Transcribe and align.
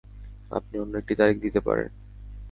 আপনি 0.51 0.75
অন্য 0.79 0.93
একটি 0.97 1.13
তারিখ 1.15 1.37
দিতে 1.41 1.59
পারেন? 1.59 1.89